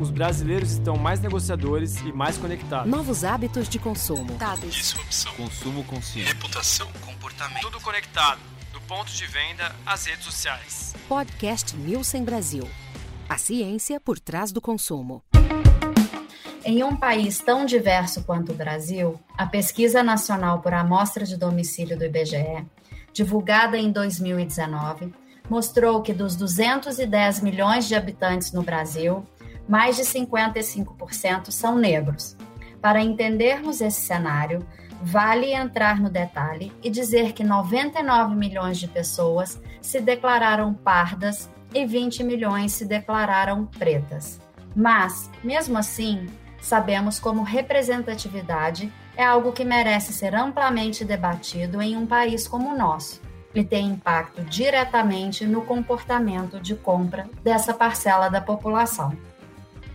[0.00, 2.90] os brasileiros estão mais negociadores e mais conectados.
[2.90, 4.34] Novos hábitos de consumo.
[4.34, 4.74] Dados.
[4.74, 5.32] Disrupção.
[5.34, 6.28] Consumo consciente.
[6.28, 6.88] Reputação.
[7.00, 7.62] Comportamento.
[7.62, 8.40] Tudo conectado.
[8.72, 10.94] Do ponto de venda às redes sociais.
[11.08, 12.68] Podcast Nielsen Brasil.
[13.28, 15.22] A ciência por trás do consumo.
[16.64, 21.96] Em um país tão diverso quanto o Brasil, a Pesquisa Nacional por Amostra de Domicílio
[21.96, 22.66] do IBGE,
[23.12, 25.12] divulgada em 2019,
[25.48, 29.26] mostrou que dos 210 milhões de habitantes no Brasil,
[29.68, 32.36] mais de 55% são negros.
[32.80, 34.66] Para entendermos esse cenário,
[35.00, 41.84] vale entrar no detalhe e dizer que 99 milhões de pessoas se declararam pardas e
[41.84, 44.40] 20 milhões se declararam pretas.
[44.74, 46.26] Mas, mesmo assim,
[46.60, 52.76] sabemos como representatividade é algo que merece ser amplamente debatido em um país como o
[52.76, 53.20] nosso
[53.54, 59.16] e tem impacto diretamente no comportamento de compra dessa parcela da população.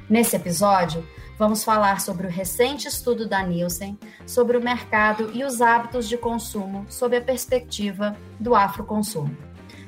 [0.09, 5.61] Nesse episódio, vamos falar sobre o recente estudo da Nielsen sobre o mercado e os
[5.61, 9.37] hábitos de consumo sob a perspectiva do afroconsumo,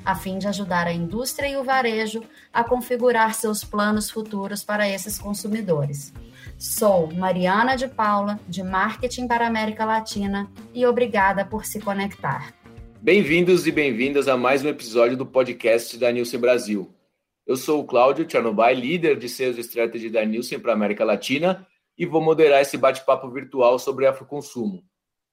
[0.04, 4.88] a fim de ajudar a indústria e o varejo a configurar seus planos futuros para
[4.88, 6.12] esses consumidores.
[6.56, 12.54] Sou Mariana de Paula, de Marketing para a América Latina, e obrigada por se conectar.
[13.00, 16.94] Bem-vindos e bem-vindas a mais um episódio do podcast da Nielsen Brasil.
[17.44, 21.66] Eu sou o Cláudio Chernobyl, líder de Sales Strategy da Nielsen para a América Latina,
[21.98, 24.84] e vou moderar esse bate-papo virtual sobre afroconsumo.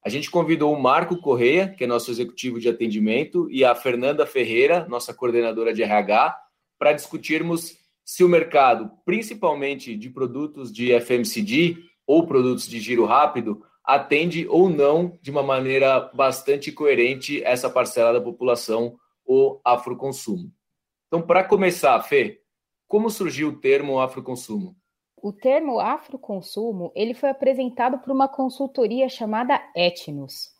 [0.04, 4.26] A gente convidou o Marco Correia, que é nosso executivo de atendimento, e a Fernanda
[4.26, 6.36] Ferreira, nossa coordenadora de RH,
[6.76, 13.64] para discutirmos se o mercado, principalmente de produtos de FMCG ou produtos de giro rápido,
[13.84, 20.50] atende ou não de uma maneira bastante coerente essa parcela da população, o afroconsumo.
[21.10, 22.40] Então, para começar, Fê,
[22.86, 24.76] como surgiu o termo afroconsumo?
[25.20, 30.52] O termo afroconsumo ele foi apresentado por uma consultoria chamada Etnos.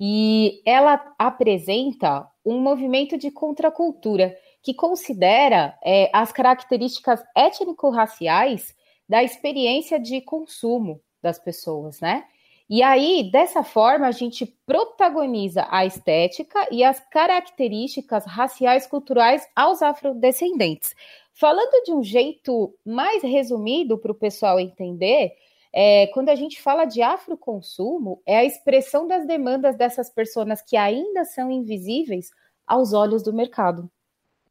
[0.00, 8.74] E ela apresenta um movimento de contracultura que considera é, as características étnico-raciais
[9.06, 12.24] da experiência de consumo das pessoas, né?
[12.72, 19.82] E aí, dessa forma, a gente protagoniza a estética e as características raciais culturais aos
[19.82, 20.94] afrodescendentes.
[21.34, 25.32] Falando de um jeito mais resumido para o pessoal entender,
[25.74, 30.76] é, quando a gente fala de afroconsumo, é a expressão das demandas dessas pessoas que
[30.76, 32.30] ainda são invisíveis
[32.64, 33.90] aos olhos do mercado.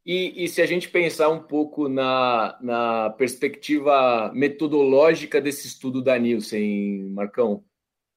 [0.04, 6.18] E, e, se a gente pensar um pouco na, na perspectiva metodológica desse estudo da
[6.18, 7.64] Nielsen, Marcão,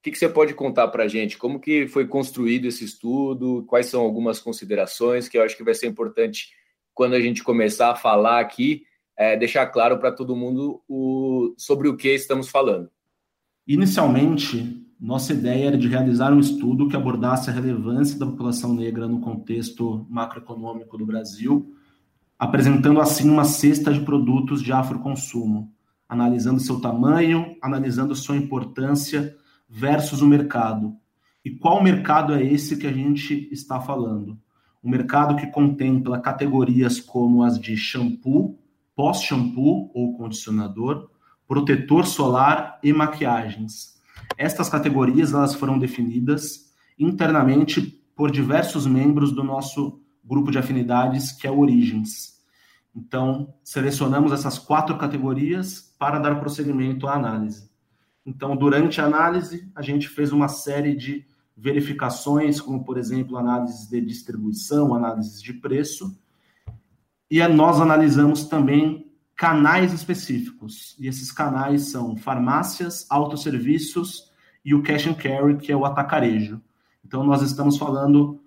[0.04, 1.38] que, que você pode contar para a gente?
[1.38, 3.64] Como que foi construído esse estudo?
[3.66, 6.50] Quais são algumas considerações que eu acho que vai ser importante
[6.94, 8.84] quando a gente começar a falar aqui,
[9.18, 12.92] é, deixar claro para todo mundo o, sobre o que estamos falando?
[13.66, 19.08] Inicialmente, nossa ideia era de realizar um estudo que abordasse a relevância da população negra
[19.08, 21.74] no contexto macroeconômico do Brasil,
[22.38, 25.72] apresentando assim uma cesta de produtos de afroconsumo,
[26.10, 29.34] analisando seu tamanho, analisando sua importância
[29.76, 30.96] versus o mercado.
[31.44, 34.40] E qual mercado é esse que a gente está falando?
[34.84, 38.60] Um mercado que contempla categorias como as de shampoo,
[38.96, 41.10] pós-shampoo ou condicionador,
[41.48, 44.00] protetor solar e maquiagens.
[44.38, 47.82] Estas categorias elas foram definidas internamente
[48.16, 52.34] por diversos membros do nosso grupo de afinidades, que é o Origens.
[52.96, 57.73] Então, selecionamos essas quatro categorias para dar prosseguimento à análise.
[58.26, 61.26] Então, durante a análise, a gente fez uma série de
[61.56, 66.18] verificações, como, por exemplo, análises de distribuição, análises de preço,
[67.30, 70.96] e nós analisamos também canais específicos.
[71.00, 74.32] E esses canais são farmácias, autosserviços
[74.64, 76.62] e o cash and carry, que é o atacarejo.
[77.04, 78.40] Então, nós estamos falando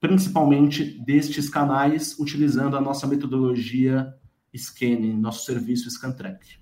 [0.00, 4.12] principalmente destes canais, utilizando a nossa metodologia
[4.54, 6.61] Scan, nosso serviço Scantrack.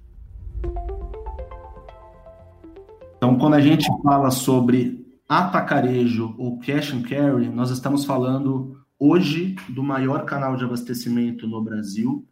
[3.21, 9.57] Então, quando a gente fala sobre atacarejo ou cash and carry, nós estamos falando hoje
[9.69, 12.27] do maior canal de abastecimento no Brasil,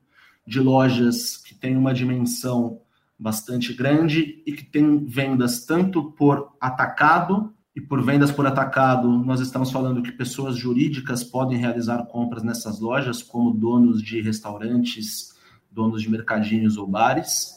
[0.46, 2.80] de lojas que têm uma dimensão
[3.18, 9.40] bastante grande e que tem vendas tanto por atacado e por vendas por atacado, nós
[9.40, 15.34] estamos falando que pessoas jurídicas podem realizar compras nessas lojas, como donos de restaurantes,
[15.70, 17.52] donos de mercadinhos ou bares,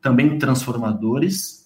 [0.00, 1.59] também transformadores,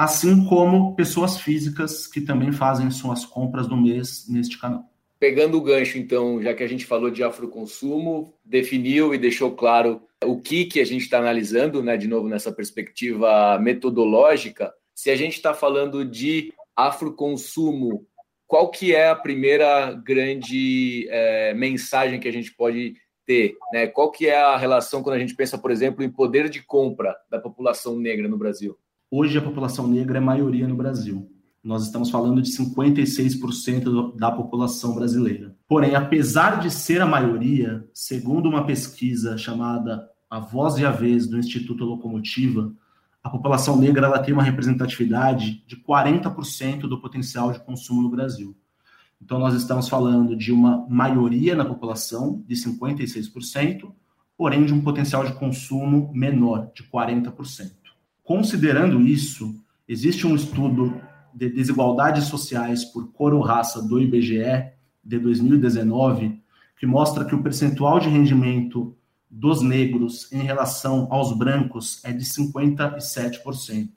[0.00, 4.90] assim como pessoas físicas que também fazem suas compras no mês neste canal.
[5.18, 10.00] Pegando o gancho, então, já que a gente falou de afroconsumo, definiu e deixou claro
[10.24, 15.16] o que, que a gente está analisando, né, de novo nessa perspectiva metodológica, se a
[15.16, 18.06] gente está falando de afroconsumo,
[18.46, 22.94] qual que é a primeira grande é, mensagem que a gente pode
[23.26, 23.54] ter?
[23.70, 23.86] Né?
[23.86, 27.14] Qual que é a relação quando a gente pensa, por exemplo, em poder de compra
[27.28, 28.78] da população negra no Brasil?
[29.12, 31.28] Hoje a população negra é maioria no Brasil.
[31.64, 35.56] Nós estamos falando de 56% da população brasileira.
[35.66, 41.26] Porém, apesar de ser a maioria, segundo uma pesquisa chamada A Voz e a Vez
[41.26, 42.72] do Instituto Locomotiva,
[43.20, 48.56] a população negra ela tem uma representatividade de 40% do potencial de consumo no Brasil.
[49.20, 53.92] Então, nós estamos falando de uma maioria na população, de 56%,
[54.38, 57.79] porém de um potencial de consumo menor, de 40%.
[58.30, 61.02] Considerando isso, existe um estudo
[61.34, 64.70] de desigualdades sociais por cor ou raça do IBGE
[65.02, 66.40] de 2019
[66.78, 68.96] que mostra que o percentual de rendimento
[69.28, 73.88] dos negros em relação aos brancos é de 57%.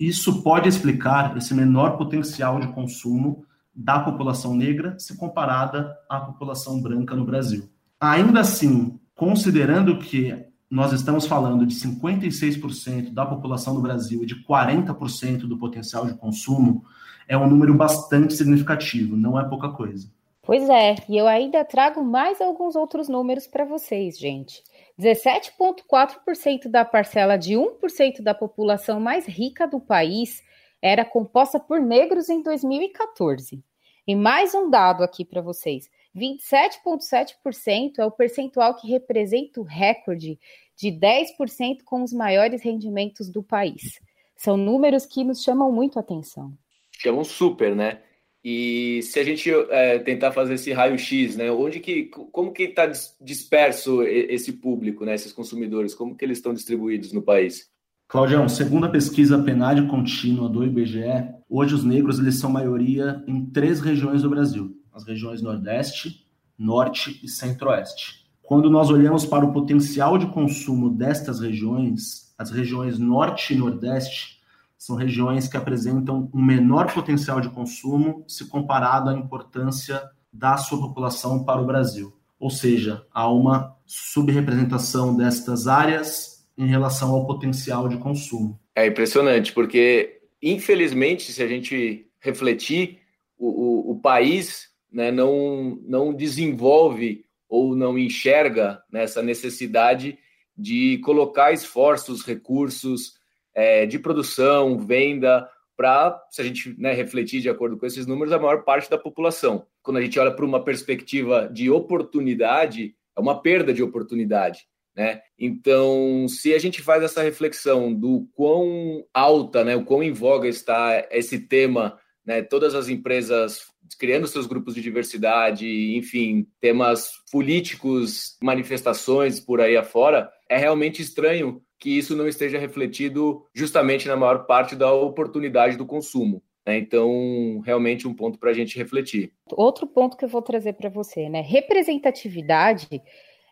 [0.00, 3.44] Isso pode explicar esse menor potencial de consumo
[3.74, 7.68] da população negra se comparada à população branca no Brasil.
[8.00, 14.44] Ainda assim, considerando que nós estamos falando de 56% da população do Brasil e de
[14.44, 16.84] 40% do potencial de consumo,
[17.26, 20.10] é um número bastante significativo, não é pouca coisa.
[20.42, 24.62] Pois é, e eu ainda trago mais alguns outros números para vocês, gente.
[24.98, 30.42] 17,4% da parcela de 1% da população mais rica do país
[30.80, 33.62] era composta por negros em 2014.
[34.06, 40.38] E mais um dado aqui para vocês: 27,7% é o percentual que representa o recorde
[40.76, 44.00] de 10% com os maiores rendimentos do país.
[44.36, 46.52] São números que nos chamam muito a atenção.
[46.92, 48.00] Chamam super, né?
[48.42, 51.50] E se a gente é, tentar fazer esse raio-x, né?
[51.50, 52.86] Onde que, como que está
[53.20, 55.14] disperso esse público, né?
[55.14, 57.68] Esses consumidores, como que eles estão distribuídos no país?
[58.06, 63.44] Claudião, segundo a pesquisa PNAD contínua do IBGE, hoje os negros eles são maioria em
[63.44, 66.26] três regiões do Brasil: as regiões Nordeste,
[66.58, 68.26] Norte e Centro-Oeste.
[68.42, 74.40] Quando nós olhamos para o potencial de consumo destas regiões, as regiões Norte e Nordeste
[74.76, 80.02] são regiões que apresentam um menor potencial de consumo se comparado à importância
[80.32, 82.16] da sua população para o Brasil.
[82.38, 88.58] Ou seja, há uma subrepresentação destas áreas em relação ao potencial de consumo.
[88.74, 92.98] É impressionante, porque, infelizmente, se a gente refletir,
[93.38, 100.18] o, o, o país né, não, não desenvolve ou não enxerga nessa necessidade
[100.56, 103.14] de colocar esforços, recursos
[103.54, 108.32] é, de produção, venda, para, se a gente né, refletir de acordo com esses números,
[108.32, 109.64] a maior parte da população.
[109.80, 114.66] Quando a gente olha para uma perspectiva de oportunidade, é uma perda de oportunidade.
[114.96, 115.20] Né?
[115.38, 120.48] Então, se a gente faz essa reflexão do quão alta, né, o quão em voga
[120.48, 121.96] está esse tema,
[122.28, 129.78] né, todas as empresas criando seus grupos de diversidade, enfim, temas políticos, manifestações por aí
[129.78, 135.78] afora, é realmente estranho que isso não esteja refletido justamente na maior parte da oportunidade
[135.78, 136.42] do consumo.
[136.66, 136.76] Né?
[136.76, 139.32] Então, realmente um ponto para a gente refletir.
[139.52, 141.40] Outro ponto que eu vou trazer para você, né?
[141.40, 143.00] Representatividade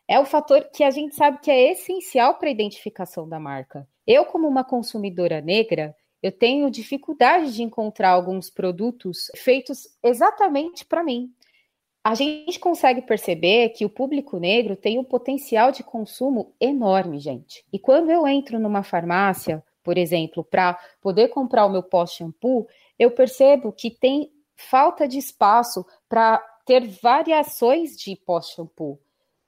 [0.07, 3.89] é o fator que a gente sabe que é essencial para a identificação da marca.
[4.07, 11.05] Eu, como uma consumidora negra, eu tenho dificuldade de encontrar alguns produtos feitos exatamente para
[11.05, 11.33] mim.
[12.03, 17.65] A gente consegue perceber que o público negro tem um potencial de consumo enorme, gente.
[17.73, 22.67] E quando eu entro numa farmácia, por exemplo, para poder comprar o meu pós-shampoo,
[22.99, 29.01] eu percebo que tem falta de espaço para ter variações de pós-shampoo.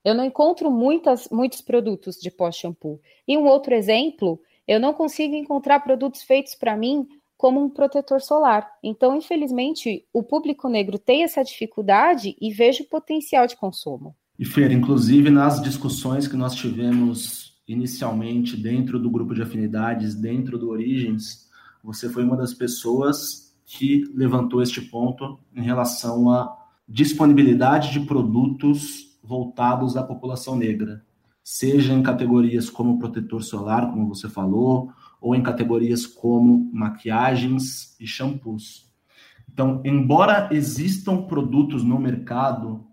[0.05, 3.01] Eu não encontro muitas, muitos produtos de pós-shampoo.
[3.27, 7.09] E um outro exemplo, eu não consigo encontrar produtos feitos para mim
[7.39, 8.69] como um protetor solar.
[8.83, 14.15] Então, infelizmente, o público negro tem essa dificuldade e vejo potencial de consumo.
[14.39, 20.59] E Fer, inclusive nas discussões que nós tivemos inicialmente dentro do grupo de afinidades, dentro
[20.59, 21.49] do Origens,
[21.83, 26.57] você foi uma das pessoas que levantou este ponto em relação à
[26.89, 31.05] disponibilidade de produtos voltados à população negra,
[31.51, 38.07] seja em categorias como protetor solar, como você falou, ou em categorias como maquiagens e
[38.07, 38.87] shampoos.
[39.51, 42.87] Então, embora existam produtos no mercado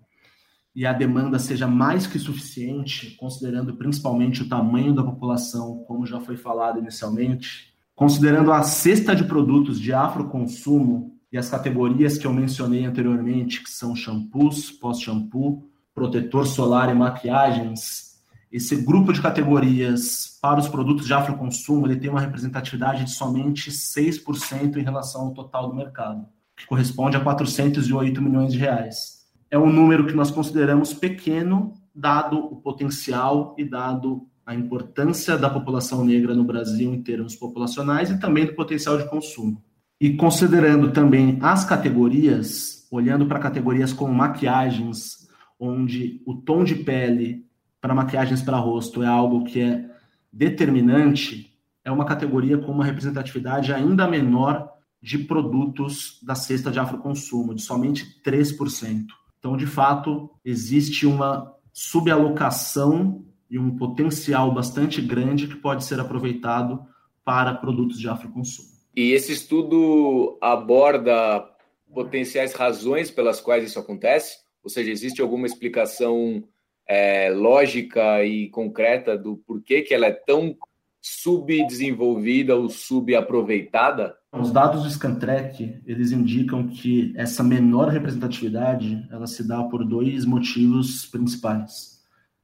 [0.73, 6.21] e a demanda seja mais que suficiente, considerando principalmente o tamanho da população, como já
[6.21, 12.31] foi falado inicialmente, considerando a cesta de produtos de afroconsumo e as categorias que eu
[12.31, 18.14] mencionei anteriormente, que são shampoos, pós-shampoo, protetor solar e maquiagens,
[18.55, 23.69] esse grupo de categorias para os produtos de afroconsumo ele tem uma representatividade de somente
[23.69, 29.25] 6% em relação ao total do mercado, que corresponde a 408 milhões de reais.
[29.51, 35.49] É um número que nós consideramos pequeno, dado o potencial e dado a importância da
[35.49, 39.61] população negra no Brasil em termos populacionais e também do potencial de consumo.
[39.99, 45.27] E considerando também as categorias, olhando para categorias como maquiagens,
[45.59, 47.45] onde o tom de pele
[47.85, 49.85] para maquiagens para rosto é algo que é
[50.33, 57.53] determinante, é uma categoria com uma representatividade ainda menor de produtos da cesta de afroconsumo,
[57.53, 59.05] de somente 3%.
[59.37, 66.83] Então, de fato, existe uma subalocação e um potencial bastante grande que pode ser aproveitado
[67.23, 68.69] para produtos de afroconsumo.
[68.95, 71.47] E esse estudo aborda
[71.93, 74.39] potenciais razões pelas quais isso acontece?
[74.63, 76.43] Ou seja, existe alguma explicação
[76.87, 80.55] é, lógica e concreta do porquê que ela é tão
[81.01, 84.15] subdesenvolvida ou subaproveitada?
[84.31, 90.25] Os dados do Scantrack, eles indicam que essa menor representatividade, ela se dá por dois
[90.25, 92.01] motivos principais.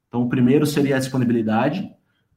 [0.08, 1.92] Então, o primeiro seria a disponibilidade.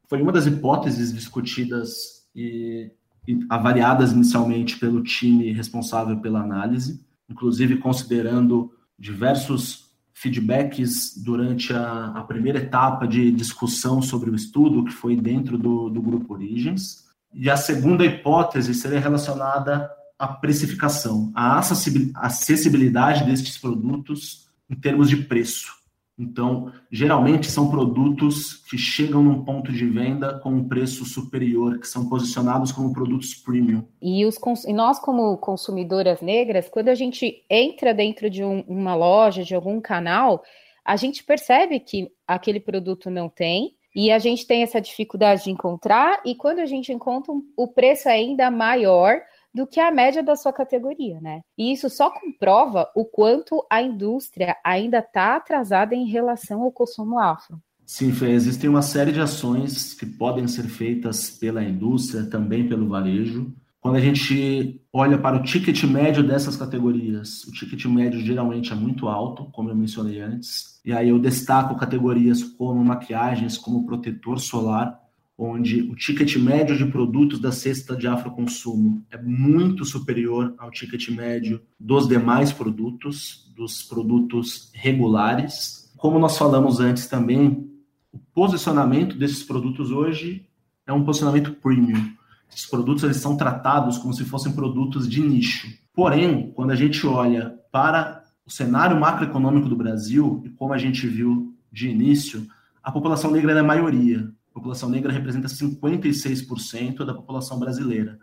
[0.08, 2.90] Foi uma das hipóteses discutidas e,
[3.28, 9.84] e avaliadas inicialmente pelo time responsável pela análise, inclusive considerando diversos
[10.25, 15.90] feedbacks durante a, a, primeira etapa de discussão sobre o estudo, que foi dentro do,
[15.90, 17.04] do grupo Origens.
[17.35, 25.16] E a segunda hipótese seria relacionada à precificação, à acessibilidade destes produtos em termos de
[25.19, 25.84] preço.
[26.16, 31.88] Então, geralmente são produtos que chegam num ponto de venda com um preço superior, que
[31.88, 33.85] são posicionados como produtos premium.
[34.00, 38.94] E, os, e nós, como consumidoras negras, quando a gente entra dentro de um, uma
[38.94, 40.44] loja, de algum canal,
[40.85, 45.50] a gente percebe que aquele produto não tem, e a gente tem essa dificuldade de
[45.50, 49.21] encontrar, e quando a gente encontra, o preço é ainda maior
[49.54, 51.42] do que a média da sua categoria, né?
[51.56, 57.18] E isso só comprova o quanto a indústria ainda está atrasada em relação ao consumo
[57.18, 57.58] afro.
[57.87, 62.88] Sim, Fê, existem uma série de ações que podem ser feitas pela indústria, também pelo
[62.88, 63.54] varejo.
[63.78, 68.75] Quando a gente olha para o ticket médio dessas categorias, o ticket médio geralmente é
[68.75, 70.80] muito alto, como eu mencionei antes.
[70.82, 74.99] E aí eu destaco categorias como maquiagens, como protetor solar,
[75.37, 81.09] onde o ticket médio de produtos da cesta de afroconsumo é muito superior ao ticket
[81.11, 85.93] médio dos demais produtos, dos produtos regulares.
[85.97, 87.69] Como nós falamos antes também,
[88.12, 90.47] o posicionamento desses produtos hoje
[90.87, 92.12] é um posicionamento premium.
[92.49, 95.67] Esses produtos eles são tratados como se fossem produtos de nicho.
[95.93, 101.07] Porém, quando a gente olha para o cenário macroeconômico do Brasil, e como a gente
[101.09, 102.47] viu de início,
[102.83, 108.20] a população negra é a maioria a população negra representa 56% da população brasileira.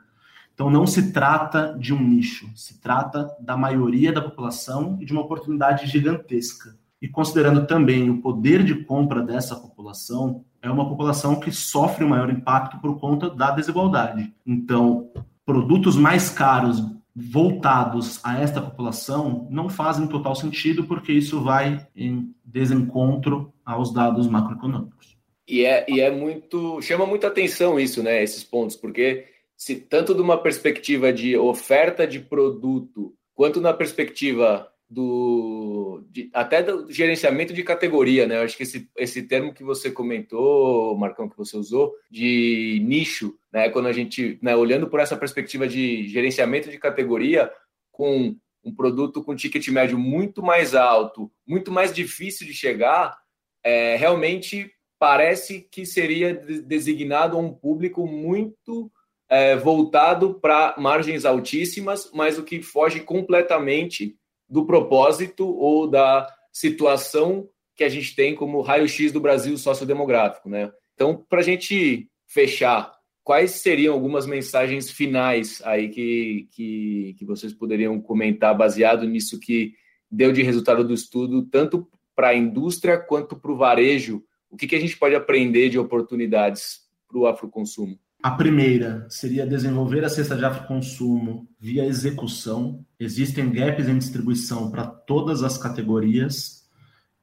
[0.53, 5.11] Então, não se trata de um nicho, se trata da maioria da população e de
[5.11, 6.77] uma oportunidade gigantesca.
[7.01, 12.09] E considerando também o poder de compra dessa população, é uma população que sofre o
[12.09, 14.33] maior impacto por conta da desigualdade.
[14.45, 15.09] Então,
[15.45, 16.81] produtos mais caros
[17.13, 24.27] voltados a esta população não fazem total sentido, porque isso vai em desencontro aos dados
[24.27, 25.20] macroeconômicos.
[25.51, 26.81] E é, e é muito.
[26.81, 28.23] chama muita atenção isso, né?
[28.23, 29.25] Esses pontos, porque
[29.57, 36.63] se tanto de uma perspectiva de oferta de produto, quanto na perspectiva do de, até
[36.63, 38.37] do gerenciamento de categoria, né?
[38.37, 43.37] Eu acho que esse, esse termo que você comentou, Marcão, que você usou, de nicho,
[43.51, 43.69] né?
[43.69, 47.51] Quando a gente, né, olhando por essa perspectiva de gerenciamento de categoria,
[47.91, 53.19] com um produto com ticket médio muito mais alto, muito mais difícil de chegar,
[53.61, 58.91] é, realmente parece que seria designado a um público muito
[59.27, 64.15] é, voltado para margens altíssimas, mas o que foge completamente
[64.47, 70.47] do propósito ou da situação que a gente tem como raio-x do Brasil sociodemográfico.
[70.47, 70.71] Né?
[70.93, 72.93] Então, para a gente fechar,
[73.23, 79.73] quais seriam algumas mensagens finais aí que, que, que vocês poderiam comentar baseado nisso que
[80.11, 84.67] deu de resultado do estudo, tanto para a indústria quanto para o varejo o que,
[84.67, 87.97] que a gente pode aprender de oportunidades para o afroconsumo?
[88.21, 92.85] A primeira seria desenvolver a cesta de afroconsumo via execução.
[92.99, 96.69] Existem gaps em distribuição para todas as categorias,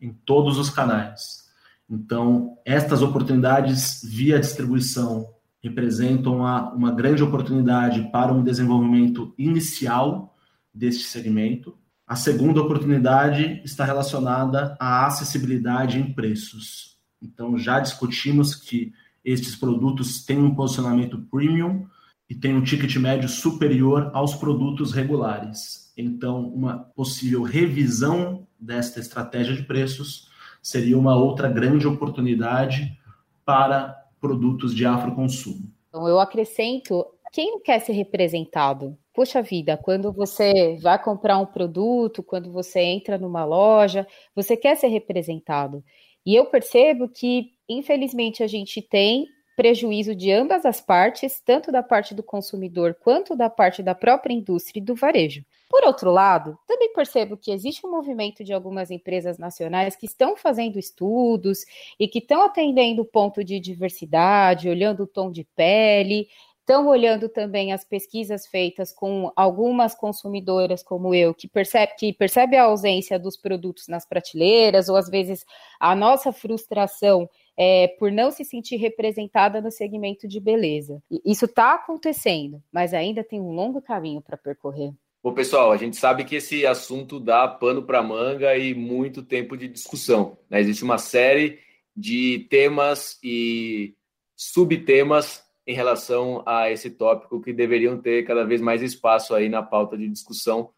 [0.00, 1.46] em todos os canais.
[1.88, 10.36] Então, estas oportunidades via distribuição representam uma, uma grande oportunidade para um desenvolvimento inicial
[10.72, 11.76] deste segmento.
[12.06, 18.92] A segunda oportunidade está relacionada à acessibilidade em preços Então, já discutimos que
[19.24, 21.86] estes produtos têm um posicionamento premium
[22.28, 25.92] e têm um ticket médio superior aos produtos regulares.
[25.96, 30.28] Então, uma possível revisão desta estratégia de preços
[30.62, 32.98] seria uma outra grande oportunidade
[33.44, 35.72] para produtos de afroconsumo.
[35.88, 38.96] Então, eu acrescento, quem não quer ser representado?
[39.14, 44.76] Poxa vida, quando você vai comprar um produto, quando você entra numa loja, você quer
[44.76, 45.82] ser representado.
[46.28, 51.82] E eu percebo que, infelizmente, a gente tem prejuízo de ambas as partes, tanto da
[51.82, 55.42] parte do consumidor quanto da parte da própria indústria e do varejo.
[55.70, 60.36] Por outro lado, também percebo que existe um movimento de algumas empresas nacionais que estão
[60.36, 61.64] fazendo estudos
[61.98, 66.28] e que estão atendendo o ponto de diversidade, olhando o tom de pele,
[66.68, 72.56] estão olhando também as pesquisas feitas com algumas consumidoras como eu, que percebe, que percebe
[72.56, 75.46] a ausência dos produtos nas prateleiras, ou às vezes
[75.80, 81.02] a nossa frustração é, por não se sentir representada no segmento de beleza.
[81.24, 84.92] Isso está acontecendo, mas ainda tem um longo caminho para percorrer.
[85.22, 89.56] Bom, pessoal, a gente sabe que esse assunto dá pano para manga e muito tempo
[89.56, 90.36] de discussão.
[90.50, 90.60] Né?
[90.60, 91.60] Existe uma série
[91.96, 93.94] de temas e
[94.36, 99.62] subtemas em relação a esse tópico que deveriam ter cada vez mais espaço aí na
[99.62, 100.70] pauta de discussão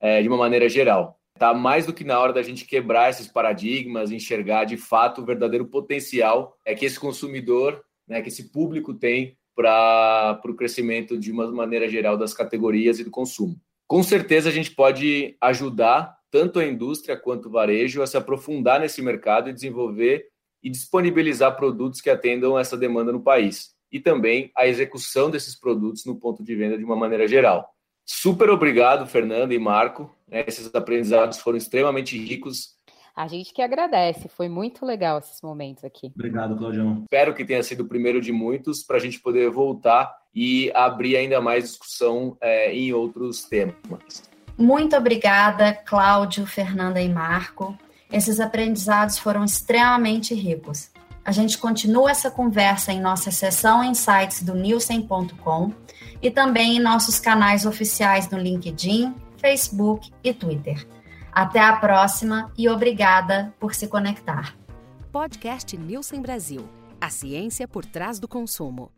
[0.00, 1.18] é, de uma maneira geral.
[1.34, 5.24] Está mais do que na hora da gente quebrar esses paradigmas, enxergar de fato o
[5.24, 11.32] verdadeiro potencial é que esse consumidor, né, que esse público tem para o crescimento de
[11.32, 13.60] uma maneira geral das categorias e do consumo.
[13.88, 18.78] Com certeza a gente pode ajudar tanto a indústria quanto o varejo a se aprofundar
[18.78, 20.28] nesse mercado e desenvolver
[20.62, 26.04] e disponibilizar produtos que atendam essa demanda no país e também a execução desses produtos
[26.04, 27.72] no ponto de venda de uma maneira geral.
[28.04, 30.14] Super obrigado, Fernando e Marco.
[30.28, 30.44] Né?
[30.46, 32.76] Esses aprendizados foram extremamente ricos.
[33.16, 36.12] A gente que agradece, foi muito legal esses momentos aqui.
[36.14, 37.02] Obrigado, Claudião.
[37.04, 41.16] Espero que tenha sido o primeiro de muitos para a gente poder voltar e abrir
[41.16, 44.22] ainda mais discussão é, em outros temas.
[44.58, 47.76] Muito obrigada, Cláudio, Fernanda e Marco.
[48.12, 50.90] Esses aprendizados foram extremamente ricos.
[51.26, 55.72] A gente continua essa conversa em nossa seção em sites do Nielsen.com
[56.22, 60.86] e também em nossos canais oficiais no LinkedIn, Facebook e Twitter.
[61.32, 64.56] Até a próxima e obrigada por se conectar.
[65.10, 66.68] Podcast Nielsen Brasil.
[67.00, 68.92] A ciência por trás do consumo.